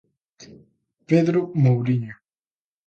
[1.09, 2.15] Pedro Mouriño.